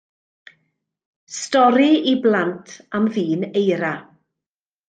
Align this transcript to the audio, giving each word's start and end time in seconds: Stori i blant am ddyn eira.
Stori 1.35 1.89
i 2.13 2.15
blant 2.25 2.75
am 3.01 3.07
ddyn 3.13 3.47
eira. 3.63 3.97